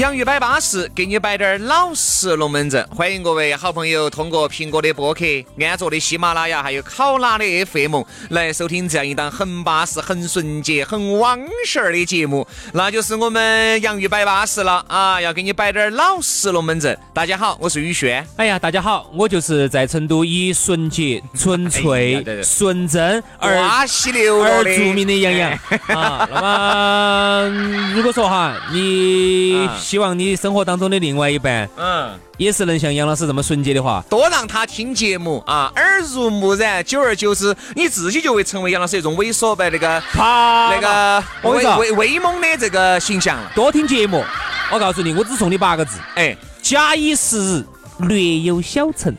[0.00, 2.82] 洋芋摆巴适，给你摆点儿老实龙门阵。
[2.88, 5.26] 欢迎各位好朋友通过苹果的播客、
[5.60, 8.00] 安卓的喜马拉雅，还有考拉的 FM
[8.30, 15.20] 来收听这样一档很巴适、很纯洁、很网事儿的节目，那就是我们洋芋摆巴适了啊！
[15.20, 16.98] 要给你摆点儿老实龙门阵。
[17.12, 18.26] 大家好，我是宇轩。
[18.36, 25.50] 哎呀，大家好，我就是在成都以纯洁、纯粹、纯真而瓜西流而著名的杨洋
[25.88, 26.26] 啊。
[26.32, 43.50] 那么，如果说哈，你希望你生活当中的另外一半，嗯，也是能像杨老师这么纯洁的话，多让他听节目啊，耳濡目染，久而久之，你自己就会成为杨老师一种猥琐呗那个啪那个威威威猛的这个形象了。
[43.52, 44.24] 多听节目。
[44.70, 47.64] 我告诉你，我只送你八个字：哎，假以时日，
[48.06, 49.12] 略有小成。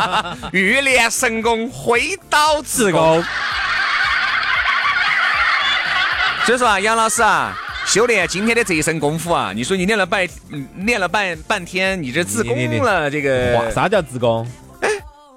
[0.52, 2.92] 欲练神功，挥刀自。
[2.92, 3.24] 宫。
[6.44, 13.18] 所以说啊，杨老师啊，修炼今天的这一身功夫啊，你说你练了半嗯练了半半天，你这自宫了这
[13.54, 14.46] 哇，个啥叫自宫？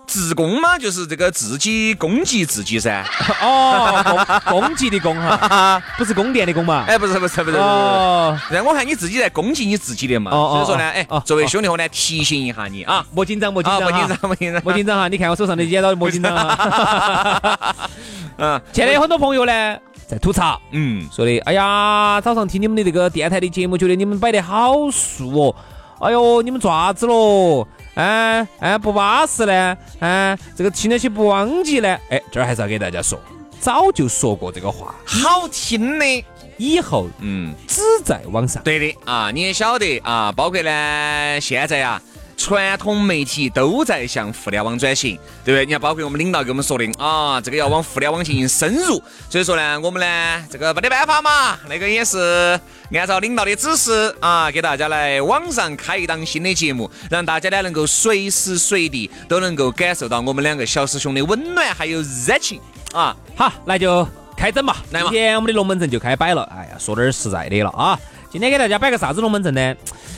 [0.05, 3.03] 自宫嘛，就是这个自己攻击自己噻。
[3.41, 6.85] 哦，攻攻击的攻哈， 不是宫殿的宫嘛？
[6.87, 7.57] 哎，不是不是不是不是。
[7.57, 15.07] 哦，让我看你自己在攻击你自己的嘛，哦哦所以说呢，哎哦，作为兄弟伙呢，提醒一下你啊，莫紧张，莫紧啊，张，莫紧张，莫紧张，莫紧张哈！
[15.07, 17.59] 你看我手上的剪刀，莫紧张哈。
[18.37, 19.77] 嗯现在有很多朋友呢
[20.13, 25.55] 在吐槽，嗯，说的，哎呀，早上听你们的这个电台的节目，觉得你们摆得好素哦。
[25.99, 27.67] 哎呦，你们爪子喽？
[27.95, 29.75] 哎哎，不巴适呢？
[29.99, 31.97] 哎，这个听了起不忘记呢？
[32.11, 33.19] 哎，这儿还是要给大家说，
[33.59, 36.25] 早就说过这个话，好听的，
[36.57, 38.61] 以后嗯，只在网上。
[38.61, 41.99] 对的啊，你也晓得啊，包括呢，现在呀。
[42.35, 45.65] 传统媒体都在向互联网转型，对不对？
[45.65, 49.01] 你看，包括我们领导给我们说的啊，这个要往互联网进行深入。
[49.29, 52.59] 所以说呢，我们呢，这个没得办法嘛，那个也是
[52.93, 62.59] 按照领导的指示啊，给大家来网上开一档新的节目，让大家呢能够随时随地都能够感受到我们两个小师兄的温暖还有热情
[62.93, 63.15] 啊。
[63.35, 64.77] 好，那就开整吧。
[64.91, 66.43] 来嘛今天我们的龙门阵就开摆了。
[66.51, 67.97] 哎呀，说点儿实在的了啊。
[68.33, 69.75] 今天给大家摆个啥子龙门阵呢？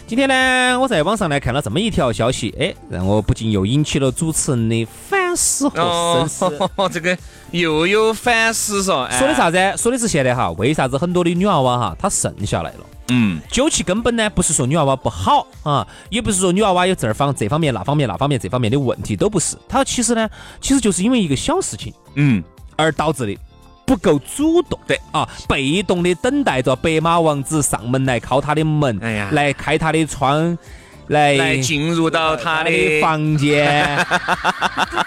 [0.07, 6.69] 今天呢，我在网上呢看了这么一条消息，哎，让我不禁又引起了主持人的反思和深思。
[6.77, 7.17] 哦， 这个
[7.51, 9.35] 又有反思说，哎说的？
[9.35, 9.57] 啥子？
[9.77, 12.85] 说的是现在哈，为啥子很多的女娃娃哈她剩下来了？
[13.09, 19.57] 嗯，究其根本呢，不是说女娃娃不好啊，也不是说女娃娃有这儿方这方面那方面那方面这方面的问题，都不是。
[19.67, 20.29] 她其实呢，
[20.61, 22.41] 其实就是因为一个小事情，嗯，
[22.77, 23.37] 而导致的。
[23.85, 29.29] 不够主动，对啊，被动的等待着白马王子上门来敲他的门，哎呀。
[29.31, 30.57] 来开他的窗，
[31.07, 33.95] 来来进入到他的房间，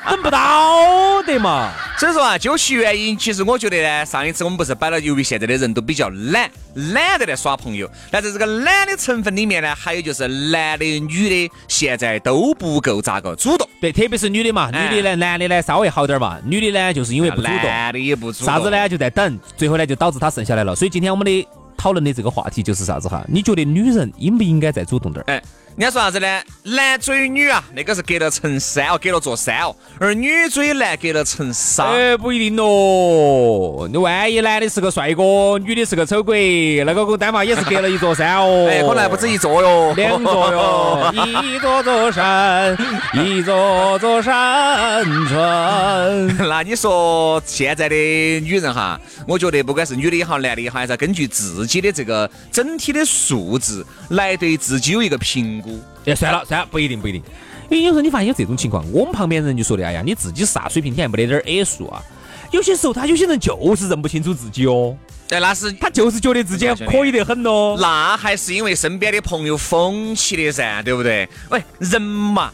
[0.08, 1.72] 等 不到的嘛。
[1.98, 7.90] 所以说啊，究其原因，其实我觉得呢，上一次我们不是摆了，由于现在的人都比较懒，懒得来耍朋友。
[8.10, 18.70] 但在这个懒的成分里面呢，还有就是男的、女的现在都不够咋个主动，对，特别是女的嘛，哎女的呢，男的呢稍微好点儿嘛，女的呢就是因为不主动，男的也不主动，啥子？
[18.70, 18.88] 呢？
[18.88, 19.84] 就在等，最后呢？
[19.84, 20.76] 就导致他剩下来了。
[20.76, 23.24] 所以今天我们的讨论的这个话题就是啥子哈？
[23.26, 25.32] 你觉得女人应不应该再主动点儿？
[25.32, 25.42] 哎，
[25.78, 26.26] 人家说啥子呢？
[26.64, 31.84] 男追女啊，那个是隔了层山哦，隔了座山哦，而女追男隔了层纱。
[31.84, 33.86] 哎，不一定咯。
[33.88, 38.66] 你万一男的是个帅哥，女的是个丑鬼，那个跟单嘛也是隔了一座山哦。
[38.68, 41.12] 哎，可能还不止一座哟，两座哟，
[41.44, 42.76] 一座座山，
[43.14, 46.26] 一座座山川。
[46.48, 55.67] 那你说现在的女人哈，我觉得不管是女的也好，男的也好，还是要根据自己的这个整体的素质来对自己有一个评估。
[56.06, 57.22] 哎，算了算了，不一定不一定。
[57.70, 62.02] 因为有时候你发现有这种情况，我们旁边人就说的，哎呀，你自己啥水平，你还没得点儿矮数啊。
[62.50, 64.96] 有些时候，他有些人就是认不清楚自己哦，
[65.28, 67.76] 哎，那是他就是觉得自己可以得很哦。
[67.78, 71.28] 那还是因为身边的朋友风起的噻，对不对？
[71.50, 72.50] 喂，人嘛，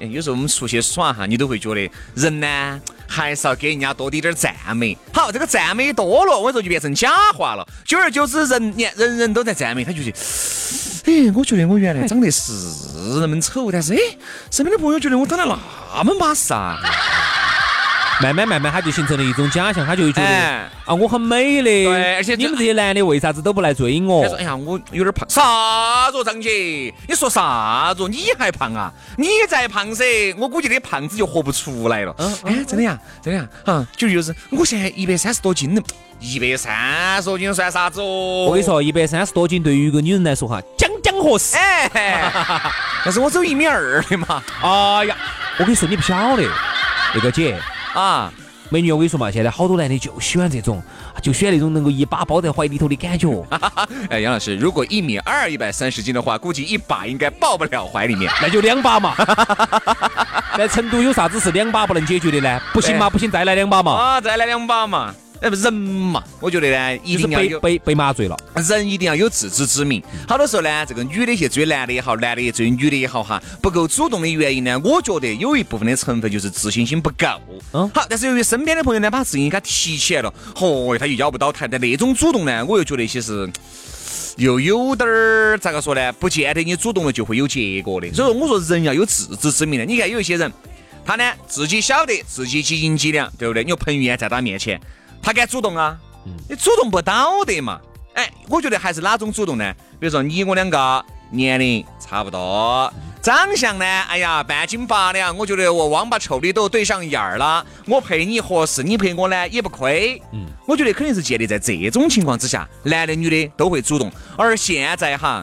[0.00, 4.96] 哎有时候我们出去耍哈，你都会觉得人呢还是要给人家多滴点儿赞美。
[5.12, 7.66] 好，这个赞美多了，我跟你说就变成假话了。
[7.84, 10.18] 久而久之，人你看人人都在赞美，他就觉得，
[11.04, 12.52] 哎，我觉得我原来长得是
[13.20, 13.98] 那么丑，但是哎，
[14.50, 16.78] 身边的朋友觉得我长得那么巴适啊。
[18.22, 24.28] 慢慢慢慢他就形成了一种假象，他就会觉得哎啊我很美的，对而且你们这些男的为啥子都不来追我他？
[24.28, 25.28] 说：“哎呀，我有点胖。
[25.28, 26.92] 啥子哦，张姐？
[27.08, 28.08] 你说啥子哦？
[28.08, 28.92] 你还胖啊？
[29.16, 30.04] 你再胖噻，
[30.38, 32.14] 我估计那胖子就活不出来了。
[32.18, 35.82] 嗯哎，真的呀，真的呀，啊，就就是我现在一百三十多斤了，
[36.20, 38.46] 一百三十多斤算啥子哦？
[38.46, 41.56] 我跟你，说，一百三十多斤对于一个女人来说哈，将将合适。
[41.56, 42.30] 哎，
[43.04, 45.16] 但是我走一米二的嘛，哎呀，
[45.58, 46.44] 我跟你说，你不晓得，
[47.14, 47.58] 那个姐，
[47.94, 48.32] 啊，
[48.70, 50.82] 美女，我跟你说嘛，现在好多男的就喜欢这种，
[51.22, 53.28] 就喜欢那种能够一把抱在怀里头的感觉。
[54.08, 58.32] 哎，杨老师，如果一米二一百三十斤的话，估计一把应该抱不了怀里面。
[58.40, 59.14] 那就两把嘛。
[60.56, 62.60] 在成都有啥子是两把不能解决的呢？
[62.72, 63.92] 不行嘛，不行，再来两把嘛。
[63.92, 65.14] 啊，再来两把嘛。
[65.42, 68.36] 哎，不人嘛，我觉得呢，一就是定要有被被被麻醉了。
[68.68, 70.02] 人一定要有自知之明。
[70.28, 77.26] 好多时候呢，这个女的去追男的也好，男的也追女的也好，哈，不够主动的原因呢，我觉得有一部分的成分就是自信心不够。
[77.72, 81.66] 嗯好，但是由于身边的朋友呢，把自信心给他提起来了，嚯，他又要不到台。
[81.66, 83.50] 但那种主动呢，我又觉得其实。
[84.38, 86.10] 又有点儿咋个说呢？
[86.14, 88.10] 不见得你主动了就会有结果的。
[88.14, 89.84] 所以说，我说人要有自知之明的。
[89.84, 90.50] 你看有一些人，
[91.04, 93.62] 他呢自己晓得自己几斤几两，对不对？
[93.62, 94.80] 你说彭于晏在他面前，
[95.22, 95.96] 他敢主动啊？
[96.48, 97.80] 你主动不到的嘛。
[98.14, 99.72] 哎，我觉得还是哪种主动呢？
[99.98, 102.92] 比如说你我两个年龄差不多，
[103.22, 110.20] 长相呢，哎呀半斤八两，我觉得我王八臭的都对上眼儿了，我配你合适，你配我呢也不亏。
[110.32, 114.12] 嗯，我觉得肯定是建立在这种情况之下，男的女的都会主动。
[114.36, 115.42] 而现在哈，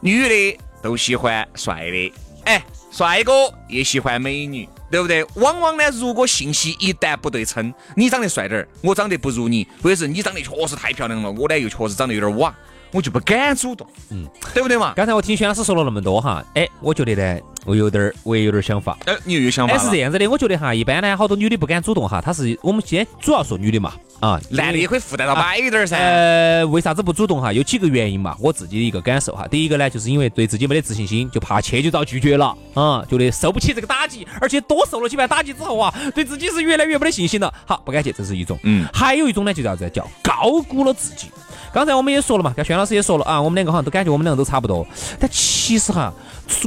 [0.00, 2.12] 女的都喜欢帅的，
[2.44, 2.62] 哎，
[2.92, 5.24] 帅哥也喜欢美女，对不对？
[5.34, 12.54] 往往呢，如果信息一旦不对称，你长得帅点儿，我长得不如你，或者是你长得确实太漂亮了，我呢又确实长得有点瓦，
[12.90, 14.92] 我就不敢主动，嗯，对不对嘛？
[14.96, 18.96] 刚才我听轩老师说了那么多哈，哎，我觉得呢，我有点儿，我也有点儿想法。
[19.04, 25.98] 哎，你又有想法哎，是这样子的，我觉得哈，一般呢，好多女的不敢主动哈，她是我们今天主要说女的嘛，啊，男的也可以附带到摆一点儿噻。
[25.98, 27.52] 呃，为啥子不主动哈？
[27.52, 29.46] 有几个原因嘛，我自己的一个感受哈。
[29.46, 37.52] 第一个呢，就是因为对自己没得自信心，就怕去就遭拒绝了啊、觉得受不起这个打击，而且多受了几番打击之后啊，对自己是越来越没得信心了。
[37.66, 38.58] 好，不敢去，这是一种。
[38.62, 39.90] 嗯还有一种呢，就叫啥子？
[39.90, 41.28] 叫高估了自己。
[41.72, 44.86] 刚才我们也说了嘛，跟轩老师也说了啊，我们两个好像都感觉我们两个都差不多，
[45.18, 46.12] 但其实哈，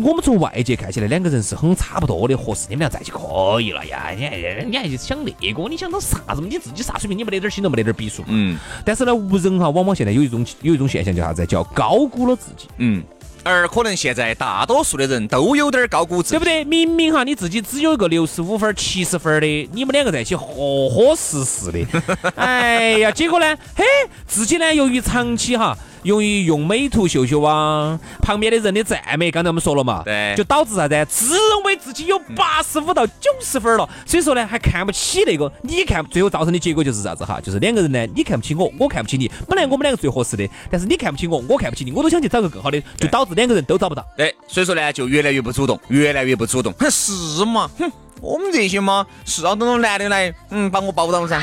[0.03, 4.09] 我们从外界看起来两个人是很差不多的，合适，你们俩在一起可以了呀。
[4.15, 5.69] 你还你还想那个？
[5.69, 6.47] 你想到啥子嘛？
[6.49, 7.17] 你自己啥水平？
[7.17, 8.23] 你没得点心都没得点儿逼数。
[8.27, 11.45] 嗯但是呢，无人哈，往往现在有一种有一种现象叫啥子？
[11.45, 13.03] 叫高估了自己，嗯，
[13.43, 16.63] 而可能现在大多数的人都有点儿高估自己，对不对？
[16.63, 21.85] 明明哈，你自己只有一个六十五分、七十分的，你们两个在一起合合适适的，
[22.35, 23.83] 哎呀，结果呢，嘿，
[24.27, 25.77] 自己呢，由于长期哈。
[26.03, 31.05] 由于用美图秀秀啊，旁边的人的赞美，刚才我们说了嘛，对就导致啥子？
[31.07, 37.39] 自认为自己有八十五到九十分了，所以说呢，还看不起那个，你看，最后造成的结果就是啥子哈？
[37.41, 44.05] 就是两个人呢，你看不起我，我看不起你，本来我们两个最合适的，但是你看不起我，我看不起你，我都想去找个更好的，就导致两个人都找不到。
[44.17, 46.73] 对，所以说呢，就越来越不主动，越来越不主动。
[46.79, 47.69] 哼，是嘛？
[47.77, 51.39] 哼，我们这些嘛，是要等到男的来，嗯，把我包到噻。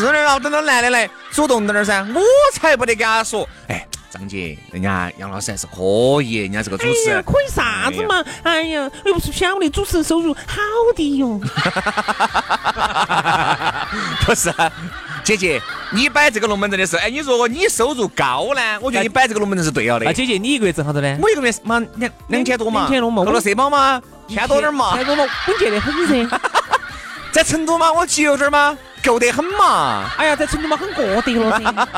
[0.00, 2.20] 是的，要等到男的来主动点儿噻，我
[2.54, 3.48] 才不得跟他说。
[3.68, 7.22] 哎，张姐，人家杨老师还是可以，人家这个主持人。
[7.22, 8.24] 可以啥子嘛？
[8.42, 10.60] 哎呀，又不是晓得主持人收入好
[10.96, 11.40] 低哟。
[14.26, 14.52] 不是，
[15.22, 15.60] 姐姐，
[15.92, 20.12] 你摆这个龙门阵的时候，哎，你如果你收入高呢，我觉得你摆这个龙门阵是对了的啊，。
[20.12, 21.18] 姐姐，你一个月挣好多呢？
[21.22, 25.04] 我一个月嘛两两千多嘛，两千多嘛扣了社保嘛，千多点儿嘛千。
[25.04, 26.40] 多嘛，稳健得很噻。
[27.32, 30.10] 在成都吗，我节约点儿嘛，够得很嘛。
[30.16, 31.88] 哎呀，在成都嘛很过得了噻。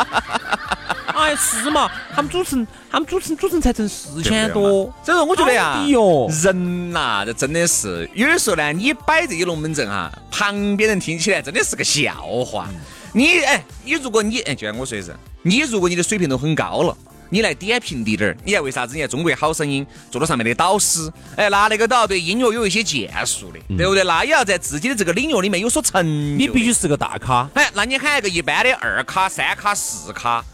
[1.17, 1.91] 哎，是嘛？
[2.15, 5.79] 他们主持人，他们主持人主持人才挣四千多，所以说，我觉得呀
[6.43, 12.13] 人呐，这真的是有的时候呢，你摆这些龙门阵哈，旁边人听起来真的是个笑
[12.45, 12.69] 话。
[13.15, 16.95] 你哎，你如果你哎，就像我说的是，你如果你的水平都很高了。
[17.29, 18.95] 你来点评滴点儿，你看为啥子？
[18.95, 24.05] 你看中国好声音做到上面的导师，哎，那那个都要对音乐有一些建树的，对不对？
[24.05, 26.09] 那也要在自己的这个领域里面有所成就。
[26.09, 27.49] 你必须是个大咖。
[27.55, 30.45] 哎，那你喊一个一般的二咖、三咖、四咖，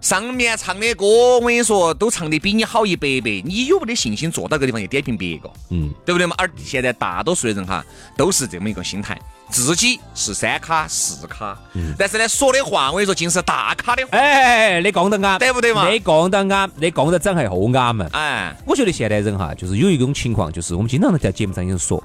[0.00, 5.50] 上面唱的歌，我跟你说，都唱的比你好一百倍，你有没得信心坐到这个地方去点评别个？
[5.70, 6.34] 嗯，对不对嘛？
[6.38, 7.84] 而现在大多数的人哈，
[8.16, 11.56] 都是这么一个心态，自己是三咖、四咖，
[11.96, 14.18] 但是呢，说的话我跟你说，尽是大咖的话。
[14.18, 15.88] 哎，那讲得啱，对不对嘛？
[15.88, 18.08] 那讲得啱，那讲得真係好啱啊！
[18.12, 22.02] 哎，我觉得现代人哈，就是有一种情况，就是我们经常在节目上有人说，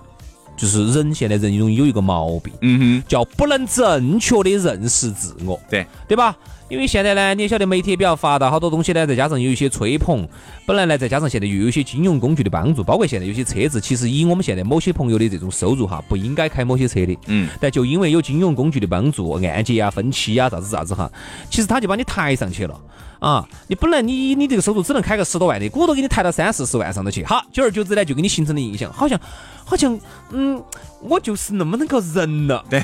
[0.61, 6.37] 就是人现在人容易有一个毛病，嗯哼叫不能正确的认识自我，对对吧？
[6.69, 10.23] 因为现在呢，你也晓得媒体比较发达，好多东西呢，再加上有一些吹捧，
[10.67, 21.11] 本来呢，再加上现在又有一些金融工具的帮助，包括现在有些车子，其实以我们现在某些朋友的这种收入哈，不应该开某些车的，嗯，但就因为有金融工具的帮助，按揭啊、分期啊、啥子啥子哈，
[21.49, 22.79] 其实他就把你抬上去了。
[23.21, 29.19] 啊，你本来你你这个收入只能开个十多万的，鼓捣给你抬到三四十万上头去，好，久而久之呢，就给你形成了印象，好像
[29.63, 29.95] 好像
[30.31, 30.59] 嗯，
[31.01, 32.65] 我就是那么那个人了。
[32.67, 32.79] 对，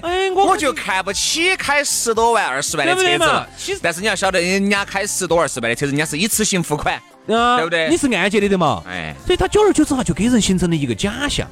[0.00, 3.46] 哎， 我我就看不起开十多万、二十万的车子了。
[3.58, 6.94] 其实但是你要晓得，人家开十多二十万的车子，人家是一次性付款。
[7.28, 8.82] 啊，对不对你是按揭的的嘛？
[8.86, 11.46] 哎，所以他久而久之哈，就给人形成了一个假象。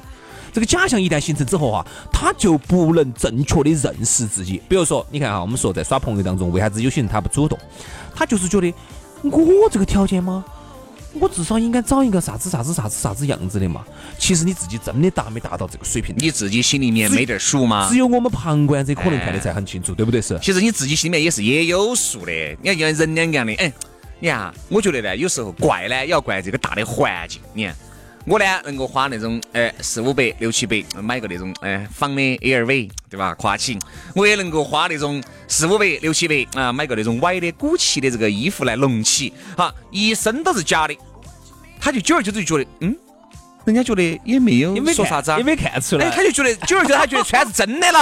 [0.53, 4.61] 这个假象一旦形成之后啊，他就不能正确的认识自己。
[4.69, 7.57] 比如说，你看哈，我们说在耍朋友当中，为啥子有些人他不主动？
[8.15, 8.71] 他就是觉得
[9.23, 10.45] 我这个条件吗？
[11.19, 13.85] 我至少应该找一个啥子啥子啥子啥子样子的嘛。
[14.17, 16.15] 其实你自己真的达没达到这个水平？
[16.17, 17.97] 你自己心里面没点数吗只？
[17.97, 20.19] 有我们旁观者可能看得才很清楚，对不对？
[20.19, 20.39] 是。
[20.41, 22.31] 其实你自己心里面也是也有数的。
[22.61, 23.71] 你看，像人两个样的，哎，
[24.19, 27.39] 你看，我觉得呢，有时候怪呢，也要怪这个大的环境。
[27.53, 27.75] 你看，
[28.25, 33.33] 我呢能够花那种哎四五百、六七百买个那种哎仿的 LV，对吧？
[33.35, 33.77] 跨起，
[34.15, 40.97] 我也能够花那种四五百、六七百啊买个那种歪的古奇的这个衣服来隆起，哈，一身都是假的。
[41.81, 42.95] 他就久而久之就觉得，嗯，
[43.65, 45.43] 人家觉得也没有也没说啥子啊也。
[45.43, 46.05] 没看出来。
[46.05, 47.99] 哎，他就觉得久而久之，他觉得穿是真的了，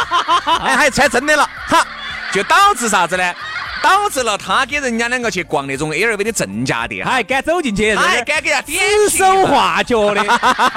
[0.64, 1.86] 哎，还穿真的了，哈，
[2.32, 3.34] 就导致啥子呢？
[3.88, 8.78] 导致了他给人家两个去逛那种 LV 的正价店，他还敢走进去，他还敢给他点
[9.08, 10.22] 指手画脚的，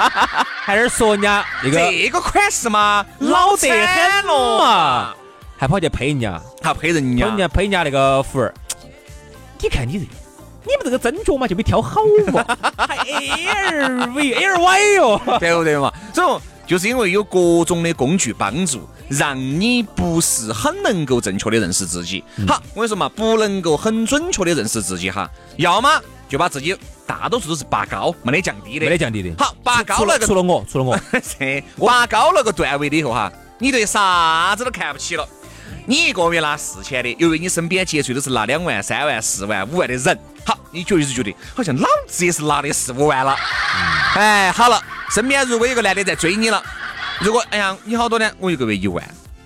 [0.64, 5.14] 还在说人家那个这个款式嘛，老得很了嘛，，
[5.58, 7.26] 还跑去陪人家，还配人家。
[7.26, 8.54] 人家陪人家那个服儿。
[9.60, 12.00] 你看你这，你们这个针脚嘛就没挑好
[12.32, 12.42] 嘛，
[12.78, 15.20] 还 LV LY 哟。
[15.38, 15.92] 对不对嘛？
[16.14, 22.24] 这种就是因为有各种的工具帮助，让你不是很能够正确的认识自己。
[22.48, 25.88] 好，我跟你说嘛，不能够很准确的认识自己哈，要么
[26.28, 26.76] 就把自己
[27.06, 29.30] 大多数都是拔高，没得降低的，没得降低的。
[29.38, 30.98] 好，拔高除了个除了我，除了我，
[31.38, 35.28] 这拔高了个段位了以后哈，你对啥子都看不起了。
[35.84, 43.36] 你一个月拿四千的，由于你身边接触都是拿两万、三万、四万、五万的人，好，你就一直觉得好像老子也是拿的四五万了。
[44.14, 46.62] 哎，好了，身边如果有个男的在追你了，
[47.24, 48.28] 如果哎呀你好多呢？
[48.38, 49.02] 我一个月一万，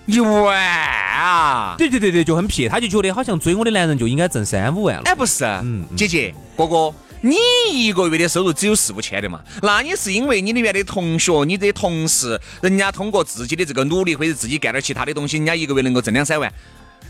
[0.07, 1.75] 一万啊！
[1.77, 5.03] 对对对对，就很撇，他就觉得好像追我的男人就应该挣三五万了。
[5.05, 6.91] 哎，不是，嗯姐姐哥哥，
[7.21, 7.35] 你
[7.71, 9.41] 一个月的收入只有四五千的嘛？
[9.61, 16.51] 那你是因为你里面的同学、你的同事，人家通过自己的这个努力或者自己干点其他的东西，人家一个月能够挣两三万。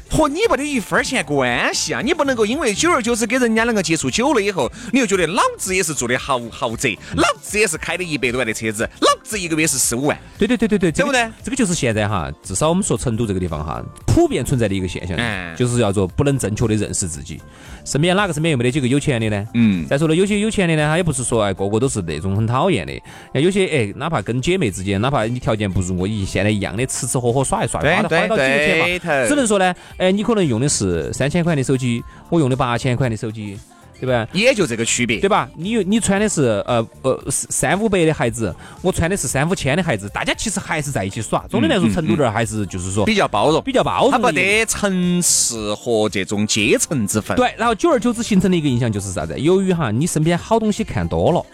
[0.10, 2.02] 和你没得一分钱关系啊！
[2.02, 10.18] 你不能够因为久而久之跟人家两个接触久了以后，你就觉得老子也是做的豪豪宅，老子也是开的一百多万的车子，老子一个月是四五万。
[10.38, 17.42] 对对对对对，这个对不对这个就是现在哈，至少我们说成都这个地方哈，普遍存在的一个现象，嗯就是叫做不能正确的认识自己。
[17.88, 19.48] 身边哪个身边又没得几个有钱的呢？
[19.54, 22.92] 嗯再说了，有些有钱的呢，他也不是说哎个个都是那种很讨厌的，
[23.34, 29.28] 那有些哎，哪怕跟姐妹之间，哪怕你条件不如我，一现在一样的吃吃喝喝耍一耍，对花到花到几个钱对头嘛。
[29.30, 33.58] 只能说呢，哎，你可能用的是三千块的手机，我用的八千块的手机，
[34.00, 34.28] 对吧？
[34.34, 35.20] 也就这个区别。
[35.20, 35.50] 对吧？
[35.56, 41.46] 你有你穿的是呃呃三五百的鞋子，我穿的是三五千的鞋子，大家其实还是在一起耍。
[41.50, 44.18] 总的来说，成都这儿还是就是说比较包容，比较包容它。
[44.18, 47.36] 不得城市和这种阶层之分。
[47.38, 49.38] 对，然后久而久之形成的一个印象就是啥子？
[49.40, 51.46] 由于哈你身边好东西看多了，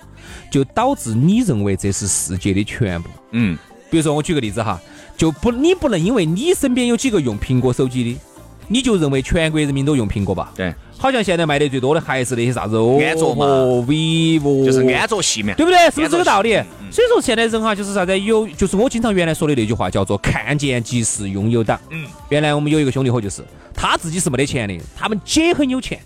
[0.51, 3.09] 就导致你认为这是世界的全部。
[3.31, 3.57] 嗯，
[3.89, 4.79] 比如说我举个例子哈，
[5.15, 8.19] 就不你不能因为你身边有几个用苹果手机的，
[8.67, 10.51] 你就认为全国人民都用苹果吧？
[10.55, 10.73] 对，
[11.03, 13.45] 好像现在卖的最多的还是那些啥子安卓嘛、
[13.85, 15.53] vivo，就是安卓系嘛。
[15.57, 15.77] 对不对？
[15.87, 16.53] 是不是这个道理？
[16.89, 21.77] 所以说现在人哈，就是啥子有，就是我经常原来说的那句话，叫做看见即是拥有党。
[21.89, 23.43] 嗯，原来我们有一个兄弟伙，就是
[23.73, 25.99] 他自己是没得钱的，他们姐很有钱，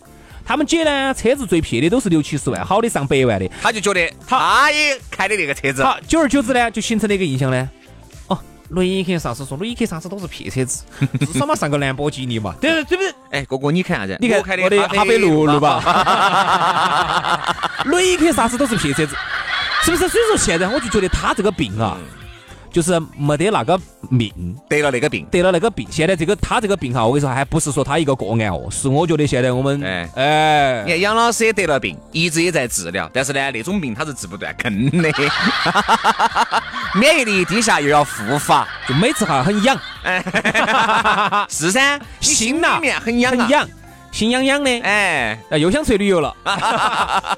[0.44, 3.48] 他们姐呢车子最撇的都是六七十万，好的上百万的。
[3.62, 7.70] 他就觉得他也开的那个车子，好，久而久之呢，就形成了一个印象呢。
[8.70, 10.84] 哦，雷克萨斯说雷克萨斯都是撇车子，
[11.20, 13.14] 至少嘛上个兰博基尼嘛，对对不对？
[13.32, 14.18] 哎，哥哥你看啥子？
[14.20, 15.80] 你看我开我的哈飞路路吧？
[15.80, 17.56] 吧，
[17.86, 19.16] 雷克萨斯都是撇车子，
[19.84, 20.10] 是不是？
[20.10, 21.98] 所以说现在我就觉得他这个病啊，
[22.72, 24.32] 就是没得那个命。
[24.70, 30.10] 得了那个病，得了那个病，现在这个他这个病哈，我跟你说，还不是说他一个个案哦，是我觉得现在我们哎。
[30.16, 30.84] 哎。
[30.86, 35.12] 你看杨老师也得了病，一直也在治疗，但是呢，那种病他是治不断根的，
[37.00, 39.80] 免疫力低下又要复发，就每次哈很痒，
[41.50, 43.68] 是噻，心里面很痒啊，很痒，
[44.12, 46.36] 心痒痒的，哎，哎，又想出去旅游了。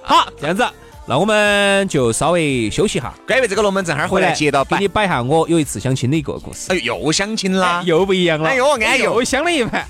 [0.04, 0.66] 好，这样子，
[1.10, 4.88] 那我们就稍微休息哈，关于这个龙门阵，哈儿回来接到摆给你。
[4.88, 7.82] 摆下我有一次相亲的一个故事，哎呦，又相亲啦！
[7.84, 9.88] 又不一样了，哎呦安逸又相了一盘。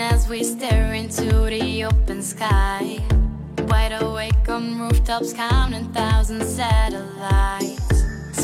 [0.00, 3.00] As we stare into the open sky.
[3.68, 7.87] Wide awake on rooftops, counting thousand satellites.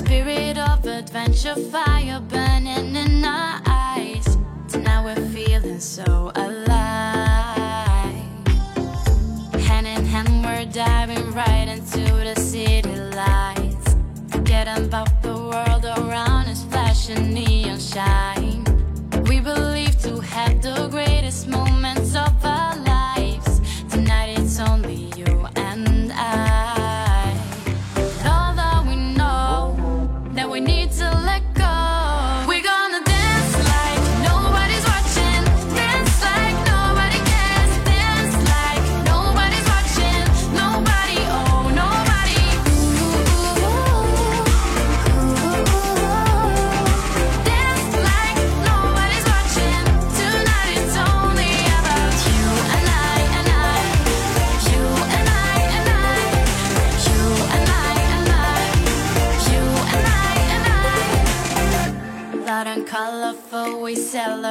[0.05, 4.37] Spirit of adventure, fire burning in our eyes.
[4.69, 6.77] Tonight we're feeling so alive.
[9.65, 13.97] Hand in hand, we're diving right into the city lights.
[14.29, 18.63] Forgetting about the world around us, flashing neon shine.
[19.27, 22.54] We believe to have the greatest moments of our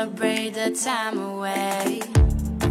[0.04, 2.02] celebrate the time away.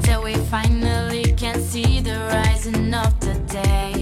[0.03, 4.02] Till we finally can see the rising of the day.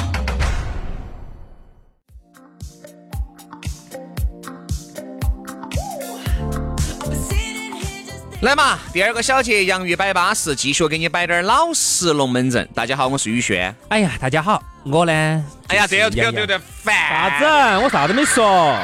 [8.41, 12.67] 来嘛，第二个小节洋芋摆巴适，继续给你摆点儿老实龙门阵。
[12.73, 13.73] 大家好，我是宇轩。
[13.89, 15.45] 哎呀，大家好，我呢？
[15.67, 17.83] 哎呀，对就是杨洋了对对，烦啥子？
[17.83, 18.75] 我啥都没说，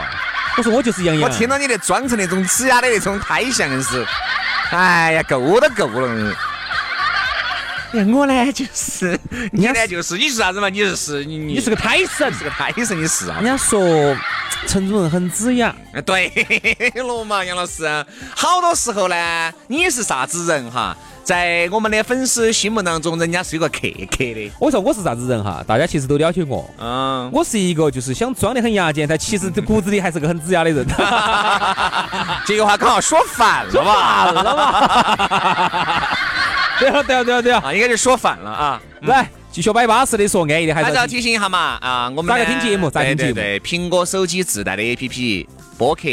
[0.58, 1.28] 我说我就是杨洋。
[1.28, 4.06] 我听到你那装成那种呲牙的那种，胎像是。
[4.70, 6.36] 哎呀，够都够了。
[7.94, 9.18] 哎我呢就是，
[9.52, 10.68] 你呢就是，你是啥子嘛？
[10.70, 12.32] 你是你你你是个胎神。
[12.34, 13.46] 是个胎神，你是啊人？
[13.46, 13.80] 家说
[14.68, 16.30] 陈主任很子雅，哎对
[16.96, 17.86] 了嘛， 杨老师，
[18.36, 20.96] 好多时候呢，你是啥子人哈？
[21.24, 24.50] 在我们的粉丝心目当中，人家是有个客客的。
[24.60, 25.62] 我说我是啥子人哈？
[25.68, 26.70] 大家其实都了解我。
[26.80, 30.86] 嗯，我是一个就是想装的很牙尖，但其实骨子里还是个很子牙的人。
[32.46, 34.32] 这句话刚好说反了吧？
[36.80, 38.82] 对了对了对了对了，啊，应该是说反了啊。
[39.02, 46.10] 来继续摆巴适的说安逸的，还还是要是要提醒一下嘛，啊，我们咋个听节目咋听节目对对对，苹果手机自带的 APP 播客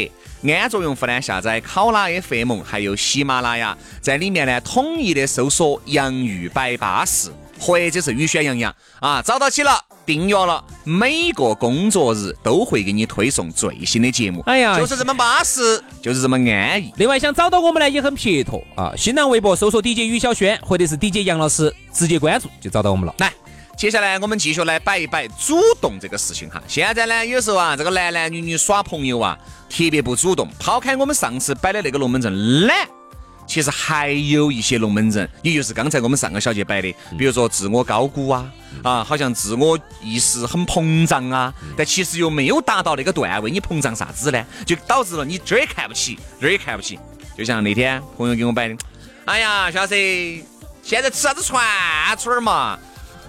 [0.47, 9.84] 安卓用户呢下载考拉 FM，还有喜马拉雅，在里面呢统一的搜索“洋芋摆巴士”或者是“雨轩洋洋”啊，找到起了。
[10.05, 14.43] 订阅了，每个工作日都会给你推送最新的节目。
[14.45, 16.91] 哎呀就是这么巴适，就是这么安逸。
[16.97, 23.15] 另外想找到我们呢也很撇脱啊，新浪微博搜索 DJ 于小轩或者是 DJ 杨老师，直接关注就找到我们了。
[23.17, 23.33] 来，
[23.75, 26.61] 接下来我们继续来摆一摆主动这个事情哈。
[26.67, 29.37] 现在呢，有时候啊，这个男男女女耍朋友啊，
[29.69, 30.47] 特别不主动。
[30.59, 32.87] 抛开我们上次摆的那个龙门阵懒，
[33.47, 38.51] 其实还有一些龙门阵，也就是刚才我们上个小节摆的，比如说自我高估啊，
[38.83, 44.43] 啊，好像自我意识很膨胀啊，但其实又没有达到那个段位，你膨胀啥子呢？
[44.65, 46.99] 就导致了你这儿也看不起，那儿也看不起。
[47.37, 48.75] 就像那天朋友给我摆的，
[49.25, 49.95] 哎呀，小子，
[50.81, 51.61] 现在吃啥子串
[52.17, 52.79] 串儿嘛？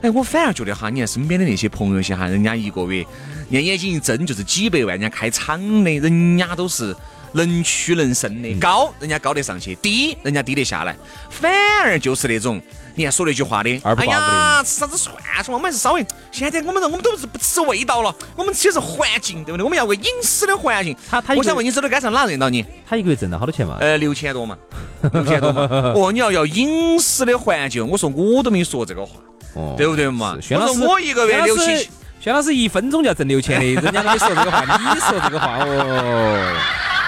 [0.02, 3.04] 哎，我反而觉得哈，你看身边的那些朋友些哈，人家一个月，
[3.50, 6.94] 人家眼睛一睁就是几百万，人家开厂的，人家都是
[7.36, 10.96] 能屈能伸的，高人家高得上去，低人家低得下来，
[11.30, 11.52] 反
[11.84, 12.60] 而就是那种。
[12.98, 15.54] 你看说那句话的，哎呀，吃啥子串串？
[15.54, 19.64] 我们还是稍微，现在我们人我们都是不吃味道了，我们吃的是环境，对不对？
[19.64, 20.96] 我们要为饮食的环境。
[21.10, 22.64] 他他我想问你，走到街上哪认到你？
[22.88, 23.76] 他一个月挣了好多钱嘛？
[23.80, 24.56] 呃，六千多嘛，
[25.12, 25.68] 六千多嘛。
[25.94, 29.16] 哦，你要要饮食的环境，我说我都没说这个话，
[29.56, 30.34] 哦对不对嘛？
[30.34, 31.86] 我说我一个月六七千。
[32.18, 36.56] 轩老师一分钟就要挣六千的，人家跟你说这个话，你说这个话哦。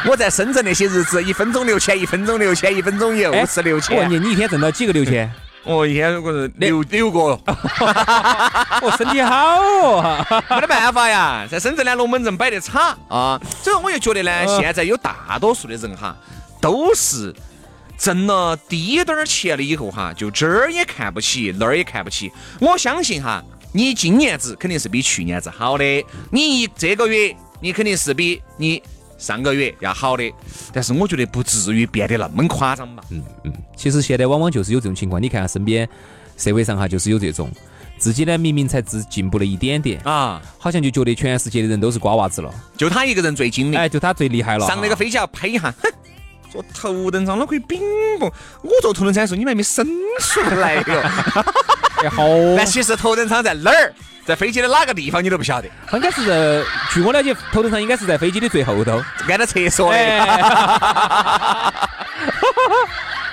[0.06, 4.22] 我在深圳那些日子，一分钟六千，一分钟六千，一分钟又是六千我问千。
[4.22, 5.30] 你，你一天挣到几个六千？
[5.64, 7.18] 我一天如果是六六个，
[8.80, 10.24] 我，身体好哦。
[10.50, 16.16] 没得办法呀，在深圳呢龙门阵摆得差啊，所以我就觉得呢，现在有大多数的人哈，
[16.60, 17.34] 都是
[17.98, 22.32] 挣了低点儿钱了以后哈，就这儿也看不起，那儿也看不起。
[22.60, 25.84] 我相信哈，你今年子肯定是比去年子好的，
[26.30, 28.82] 你一这个月你肯定是比你
[29.18, 30.32] 上个月要好的，
[30.72, 33.02] 但是我觉得不至于变得那么夸张吧。
[33.10, 35.86] 嗯嗯，其实现在往往就是有这种情况，你看身边
[36.36, 37.50] 社会上哈，就是有这种
[37.98, 43.78] 自己呢明明才只进步了一点点，啊，好像就觉得全世界的人都是瓜娃子了，就他一个人最精明。
[43.78, 44.66] 哎，就他最厉害了。
[44.66, 45.92] 上那个飞机要拍一下，哼，
[46.50, 47.80] 坐头等舱那可以冰
[48.20, 48.26] 不？
[48.62, 49.84] 我坐头等舱的时候你们还没生
[50.20, 50.84] 出来哟。
[52.02, 52.22] 哎好，
[52.56, 53.92] 但其实头等舱在哪儿？
[54.24, 59.02] 在飞机的哪个地方你都不晓得，应该是在，据我了解，头等舱应该是在飞机的最后头。
[59.26, 59.96] 挨到厕所的。
[59.96, 61.72] 哎，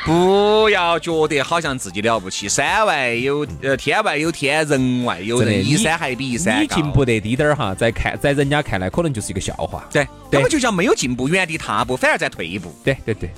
[0.06, 6.62] 不要觉得好像自己了不起，山外有呃天外有天，人外有人，一你山还比一山高。
[6.62, 9.84] 你进步得低点儿哈，在看在人家看来可能就是一个笑话。
[9.92, 12.74] 对，根本就叫没有进步，原地踏步，反而在退步。
[12.86, 13.30] 对对对，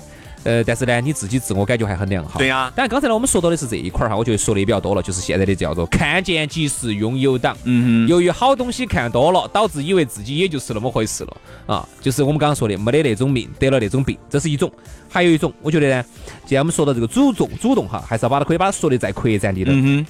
[0.48, 2.40] 呃，但是呢，你自己自我感觉还很良好。
[2.40, 7.54] 对呀当然刚才呢，我们说到的是这一块儿哈，我觉得说的也比较多了，就是现在的叫做看见即是拥有党。
[7.66, 14.72] 嗯哼由于好东西看多了，导致以为自己也就是那么回事了啊，就是我们刚刚说的没得那种命，得了那种病，这是一种。
[15.10, 16.06] 还有一种，我觉得呢，
[16.46, 19.68] 既然我们说到这个主动，主动哈，还是要把它可以把它说的再扩展点点。
[19.70, 20.06] 嗯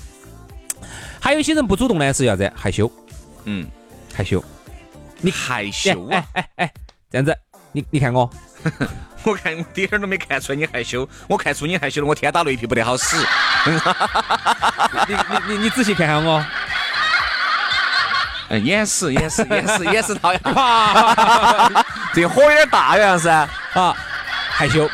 [1.19, 2.49] 还有一些人不主动呢，是啥子？
[2.55, 2.89] 害羞，
[3.45, 3.65] 嗯，
[4.13, 4.43] 害羞。
[5.19, 6.27] 你害羞哎啊！
[6.33, 6.73] 哎哎，
[7.09, 7.35] 这样子，
[7.71, 8.29] 你你看我，
[9.23, 13.17] 我看我一点儿都没看出来你害羞，我看出你害羞了，我天打雷劈不得好使。
[15.07, 16.43] 你你你你仔细看下我，
[18.49, 23.47] 嗯， 掩饰掩饰掩饰掩饰讨厌，啊这火有点大样噻。
[23.73, 23.93] 啊，
[24.49, 24.89] 害羞。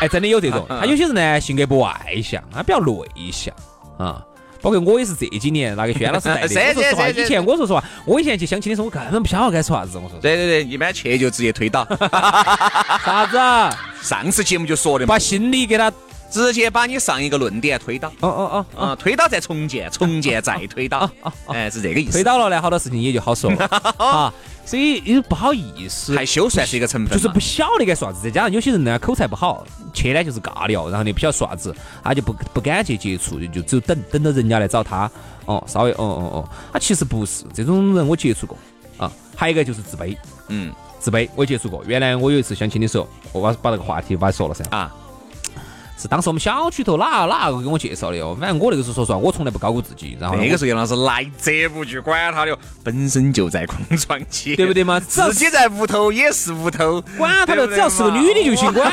[0.00, 0.66] 哎，真的有这种。
[0.68, 3.54] 他有些人呢，性格不外向，他比较内向
[3.98, 4.22] 啊。
[4.60, 6.48] 包括我也是这几年那个轩老师带的。
[6.74, 9.98] 说实话，以前我说实话，我以前去相亲的时候，我根本不晓得该说啥子。
[9.98, 11.86] 我说对对对，一般去就直接推倒。
[13.04, 13.70] 啥子啊？
[14.02, 15.92] 上次节目就说的嘛把，心理给他，
[16.30, 18.08] 直接把你上一个论点推倒。
[18.20, 21.08] 哦哦哦，啊，推倒再重建，重建再推倒，
[21.48, 22.22] 哎，是这个意思推。
[22.24, 23.66] 倒了呢，好多事情也就好说了
[23.98, 24.32] 啊。
[24.66, 35.10] 所以又不好意思，害羞算是一个成分，就是不晓得该说啥子，再加上有些人呢口才不好，去呢就是尬聊，然后呢不晓得说啥子，他就不不敢去接触，就就只有等等到人家来找他，
[35.44, 38.58] 哦，稍微哦哦哦，他其实不是这种人，我接触过
[38.98, 39.10] 啊。
[39.36, 40.16] 还有一个就是自卑，
[40.48, 41.84] 嗯自卑我接触过。
[41.86, 44.92] 原来我有一次相亲的时候，我把把那个话题把它说了噻，啊，
[45.98, 55.00] 是当时我们小区头哪哪个给我介绍的哦，反正我那个时候说实话，我从来不高估自己，然后那个时候杨老师来者不拒，管他的，本身就在空窗期，对不对嘛？
[55.00, 58.92] 自己在屋头也是屋头，管他的，只要是个女的就行，管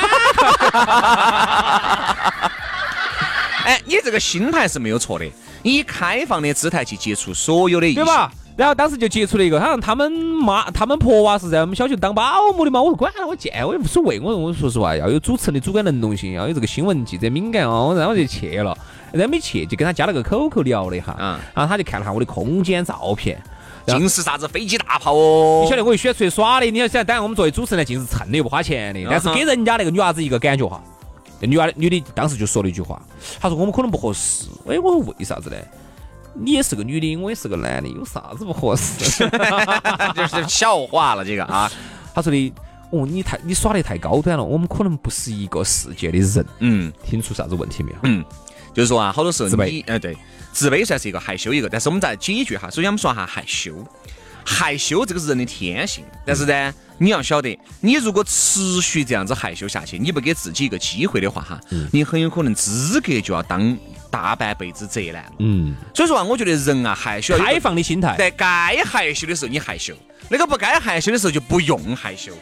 [3.64, 5.26] 哎，你这个心态是没有错的，
[5.62, 8.32] 以开放的姿态去接触所有的异性，对吧？
[8.56, 12.22] 然后当时就接触了一个，好像他们妈、他们婆娃是在我们小区当保
[12.56, 12.80] 姆的嘛。
[12.80, 14.20] 我说管了，我见我也无所谓。
[14.20, 17.94] 我说我说实话，要有主持人的主观能动性，要有这个新闻记者敏感哦。
[17.96, 18.76] 然后我就去了，
[19.12, 23.42] 然后没去就跟他加了个 QQ 聊了一下，嗯然后他就看了下我的空间照片，
[23.86, 25.62] 尽是啥子飞机大炮哦。
[25.64, 30.80] 你晓得我又喜欢出去耍的，你要想，当然我们作为主持人呢，尽是蹭的又不花钱的，但是给人家那个女娃子一个感觉哈，
[31.40, 33.02] 那女娃女的当时就说了一句话，
[33.40, 35.56] 她说我们可能不合适，哎，我说为啥子呢？
[36.34, 38.98] 你也是个女的，我也是个男的，有啥子不合适？
[40.14, 41.70] 就是笑话了这个啊，
[42.14, 42.52] 他说的，
[42.90, 46.46] 哦，你太你耍的太高端了，我们可能不是一个世界的人。
[46.58, 47.98] 嗯听出啥子问题没有？
[48.02, 48.24] 嗯，
[48.72, 50.16] 就是说啊，好多时候自卑你，呃，对，
[50.52, 53.74] 自卑算是一个害羞一个，但是我们再解决哈，首先我们说哈害羞，
[54.44, 63.76] 害羞这个是人的天性，但是呢，你要晓得，你如果持续这样子害羞下去，你不给自己一个机会的话哈，你很有可能资格就要当
[64.10, 65.32] 大半辈子宅男了。
[65.38, 68.14] 嗯，所以说啊，我觉得人啊，害羞要开放的心态。
[68.16, 69.94] 在该害羞的时候你害羞，
[70.28, 72.32] 那个不该害羞的时候就不用害羞。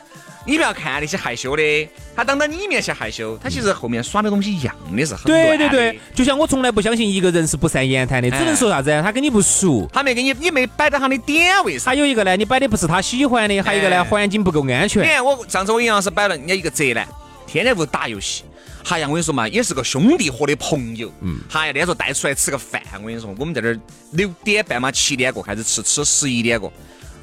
[0.44, 8.90] 你不要看那些害羞的，他当到你面前害羞，他其实后面耍的东西一样的是很对对对，就像我从来不相信一个人是不善言谈的，只能说啥子？
[9.02, 9.88] 他跟你不熟。
[9.92, 11.86] 他没跟你，你没摆到他的点位上。
[11.86, 15.04] 还有一个呢，你摆的不是他喜欢的，还有一个呢，哎环境不够安你全。
[15.04, 17.06] 看我上次我跟杨老师摆了人家一个宅男，
[17.46, 18.42] 天天屋打游戏。
[18.88, 21.12] 哎呀，我跟你说嘛，也是个兄弟伙的朋友。
[21.20, 23.78] 嗯，哎呀，那时候带出来吃个饭，我跟你说，我们在这儿
[24.10, 26.72] 六点半嘛，七点过开始吃，吃十一点过。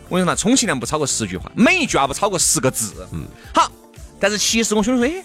[0.10, 3.08] 我跟你说嘛，充其量不超过十句话，每一句话不超过十个字。
[3.14, 3.72] 嗯，好。
[4.20, 5.24] 但是其实我兄弟说，哎，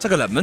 [0.00, 0.26] 咋个那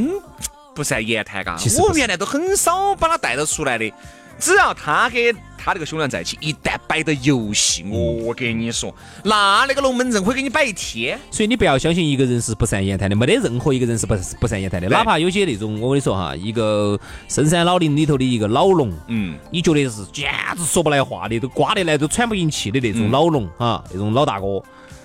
[0.74, 1.58] 不善言谈嘎？
[1.78, 3.92] 我原来都很少把他带到出来的。
[4.40, 11.18] 只要他跟他那个兄弟在一起，一旦摆到游戏，我跟你说，那那个龙门阵会给你摆一天。
[11.30, 14.88] 所以你不要相信一个人是不善言谈的，没得任何一个人是不不善言谈的。
[14.88, 16.98] 哪怕有些那种，我跟你说哈，一个
[17.28, 24.62] 深山老林里头的一个老龙，嗯，你觉得是简直说不来话的，都刮得来都喘不进气的那种老龙啊，那种老大哥。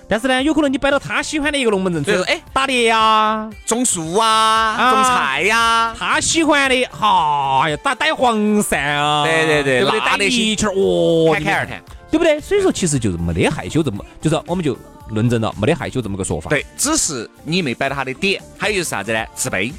[0.08, 10.00] 但是呢，有可能你摆到他喜欢的一个龙门阵，对哎打猎呀，种树啊，种菜呀、他喜欢的，哈呀，打逮黄鳝啊，对对对对不对？
[10.00, 11.82] 逮那那些一圈儿，哦，侃侃而谈。
[12.08, 12.40] 对不对？
[12.40, 16.48] 所以说，其实就是没得害羞这么，就是我们就论证了没得害羞这么个说法。
[16.48, 18.40] 对，只是你没摆到他的点。
[18.56, 19.26] 还有就是啥子呢？
[19.34, 19.72] 自卑，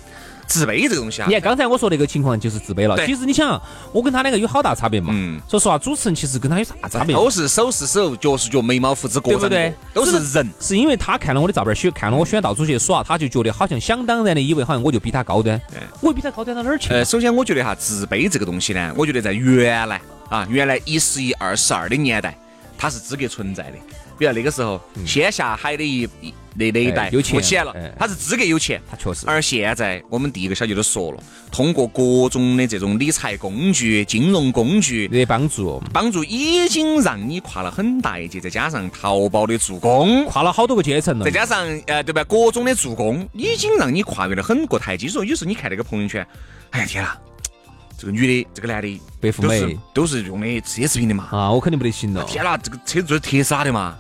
[0.48, 2.96] 自卑这个东西啊你，看刚才我说那个情况就是自卑了。
[2.96, 5.10] 对其实你想，我跟他两个有好大差别嘛？
[5.14, 7.16] 嗯说实话，主持人其实跟他有啥差别？
[7.16, 10.50] 都是手是手，脚是脚，眉毛胡子各长对不对，都是人。
[10.60, 15.60] 是因为他看了我的照片，选看了我喜欢到处去耍，他就觉得好像想当然的以为好像我就比他高端。
[16.02, 16.94] 我比他高端到哪儿去？
[16.94, 22.38] 呃，首先我觉得哈，自卑这个东西呢，我觉得在原来啊，原来一十一、二十二的年代，
[22.78, 23.78] 它是资格存在的。
[24.18, 28.82] 比如那个时候，先下海的一一那那一代有钱富起来了哎，他是资格有钱。
[28.90, 29.26] 他确实。
[29.28, 41.30] 而现在，我们第一个小姐都说了，通过各种的这种理财工具、金融工具，的帮助，帮助已经让你跨了很大一截，再加上淘宝的助攻，跨了好多个阶层了再。
[41.30, 45.08] 加上呃对吧，各种的助攻，已经让你跨越了很多台阶。
[45.08, 46.26] 所以有时候你看那个朋友圈，
[46.72, 47.16] 哎呀天哪，
[48.00, 51.28] 这个女的，这个男的，白富美都是用的奢侈品的嘛。
[51.32, 52.24] 啊，我肯定不得行了。
[52.24, 53.96] 天哪，这个车子就是特斯拉的嘛，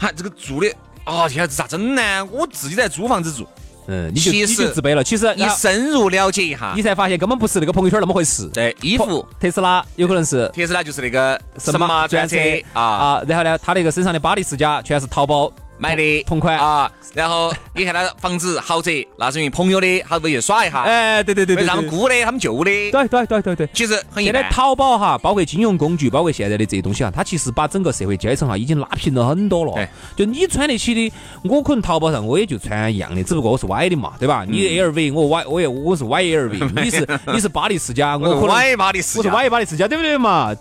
[0.00, 2.24] 哈，这个住的，啊天啊，这咋整呢？
[2.32, 3.46] 我自己在租房子住，
[3.86, 5.04] 嗯，你就你其实就自卑了。
[5.04, 8.48] 其实你深入了解一下你，才发现根本不是那个朋友圈那么回事。
[8.48, 9.26] 对衣服。
[9.38, 12.36] 特斯拉有可能是特斯拉就是那个什么专车
[12.72, 16.56] 啊，啊，然后呢，他那个身上的巴黎世家全是淘宝买的同款。
[16.58, 23.68] 啊，然后你看他房子豪宅，那是因为朋友的，他回去耍一下，哎，对对对对，让他们姑的，他们舅的，对对对对对。
[23.72, 24.48] 其实很现在。
[24.50, 29.88] 淘宝哈，包括金融工具，包括现在的这些东西哈，它其实把整个社会阶层哈已经拉平了很多了对。
[30.16, 31.12] 就你穿得起的，
[31.44, 34.44] 我可能淘宝上我也就穿一样的，只不过我是歪的嘛，对吧？
[34.46, 40.52] 你 LV 我 Y 我也我是 YLV， 你是你是巴黎世家， 我可能歪巴黎世我是家，Y 巴黎世家，对不对嘛？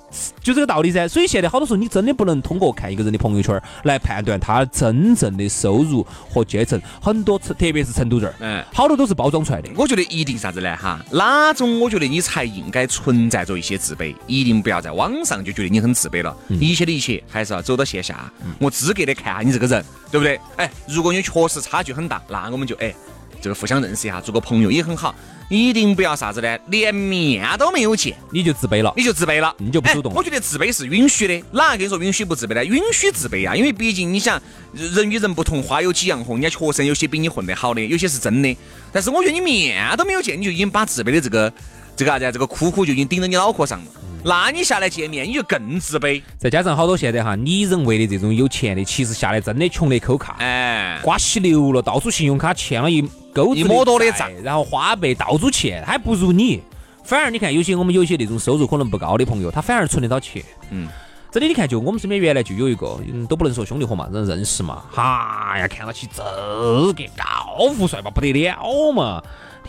[0.43, 1.07] 就这个道理噻。
[1.07, 9.69] 所以现在好多时候你真的不能通过看一个人的朋友圈来判断他真正的收入和阶层，很多特别是成都人儿，嗯好多都是包装出来的。
[9.75, 10.75] 我觉得一定啥子呢？
[10.75, 16.35] 哈，哪种我觉得你才应该存在着一些自卑，一定不要在网上就觉得你很自卑了。
[16.49, 20.39] 一切的一切还是要走到线下，我资格的看下你这个人，对不对？
[20.57, 22.93] 哎，如果你确实差距很大，那我们就哎，
[23.41, 25.13] 这个互相认识一下，做个朋友也很好。
[25.49, 26.57] 一定不要啥子呢？
[26.67, 28.93] 连面都没有见，你就自卑了。
[28.95, 32.63] 你就自卑了，你就不主动哎我觉得自卑是允许的，哪个跟你说允许不自卑呢？
[32.63, 34.39] 允许自卑啊，因为毕竟你想，
[34.73, 38.55] 人与人不同，花有几样红，人家确实有些比你混得好的，有些是真的。
[38.91, 41.51] 但是我觉得你面都没有见，你就已经把自卑的这个
[41.95, 43.85] 这个啥子啊，这个窟窿就已经顶到你脑壳上了。
[44.23, 46.21] 那你下来见面，你就更自卑。
[46.37, 53.01] 再加上好多现在哈，你认为的这种有钱的，其实下来真的穷得抠卡，哎，瓜稀流了，到处信用卡欠了一
[53.33, 56.61] 钩子一摸多的账，然后花呗到处欠，还不如你。
[57.03, 60.43] 反而你看，有些我们有些那种收入可能不高的朋友，他反而存得到钱。
[60.69, 60.87] 嗯，
[61.31, 69.23] 真的，你看，就我们身边原来就有一个，嗯，都不能说兄弟伙嘛，人认识嘛，哈呀，看到起这个高高富帅嘛，不得了嘛。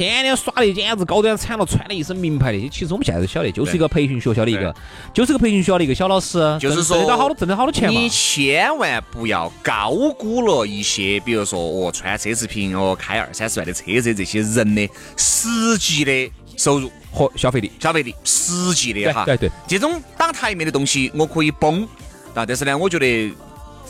[0.08, 2.68] 天天耍的简直高端惨了，穿了一身名牌的。
[2.70, 4.74] 其实我们现在都晓得，就是一个培训学校的一个，
[5.12, 8.08] 就是个培训学校的一个小老师，挣就是说挣得到好多挣得好多钱嘛你。
[8.08, 19.26] 千万不要高估了一些，比如说哦，穿奢侈品哦，开二三十万的车子这些人的实际的收入、和消费力，消费力，实际的哈。
[19.26, 21.86] 对对对，这种打台面的东西我可以崩，
[22.34, 23.30] 啊，但是呢，我觉得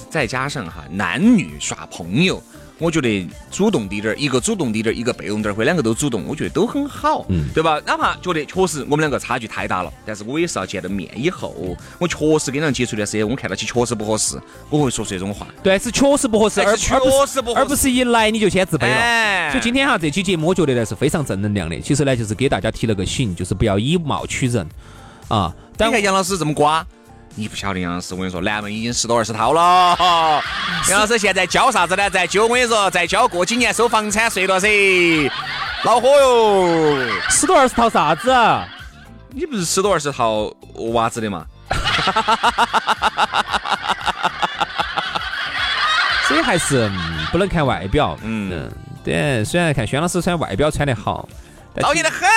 [0.09, 2.43] 再加上哈，男女耍朋友。
[2.81, 7.81] 我觉得主动滴点儿，一个主动滴点儿，一个被动点儿，或者两个都主动，我觉得都很好，嗯对吧？
[7.87, 14.41] 哪怕觉得确实我们两个差距太大了，但是我也是要见了面以后，我确实跟人接触一段时间，我看到起确实不合适，
[14.71, 15.47] 我会说出这种话。
[15.63, 18.95] 对，是确实不合适，而确实不合适而不是一来你就先自卑了。
[18.95, 21.79] 哎所以今天哈这期节目，我觉得呢是非常正能量的。
[21.81, 24.65] 其实呢，就是给大家提了个醒，就是不要以貌取人
[25.29, 25.53] 啊。
[25.77, 26.87] 但你看杨老师这么瓜，
[27.41, 29.97] 你不晓得杨老师，我跟你说，南门已经十多二十套了。
[30.91, 32.11] 杨老师现在交啥子呢？
[32.11, 34.69] 在教我跟你说，在交过几年收房产税了噻，
[35.83, 36.99] 恼火哟！
[37.31, 38.31] 十多二十套啥子？
[39.31, 40.53] 你不是十多二十套
[40.93, 41.47] 袜子的吗？
[46.29, 48.19] 所以还是、嗯不能看外表。
[48.23, 48.71] 嗯嗯，
[49.03, 49.43] 对。
[49.47, 51.35] 虽然看轩老师穿外表穿得好，但
[51.81, 52.29] 讨厌得很。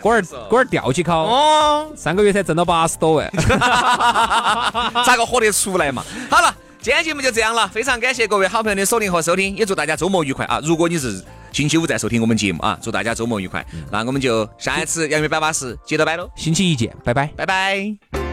[0.00, 3.30] 龟儿龟儿吊起烤，哦，上个月才挣到八十多万。
[5.04, 6.04] 咋个活得出来嘛？
[6.30, 10.60] 好了，今天节目就这样了，非常感谢各位好朋友的锁定和收听，也祝大家周末愉快啊！
[10.62, 13.64] 如果你是星期五在收听我们节目啊，祝大家周末愉快。
[13.90, 17.26] 那我们就下一次杨梅摆巴士接着摆喽，星期一见，拜拜。
[17.36, 18.25] 拜拜。